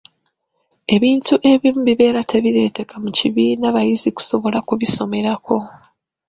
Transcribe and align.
Ebintu 0.95 1.33
ebimu 1.51 1.81
bibeera 1.87 2.21
tebireeteka 2.31 2.95
mu 3.03 3.09
kibiina 3.17 3.67
bayizi 3.75 4.09
kusobola 4.15 4.57
kubisomerako. 4.67 5.55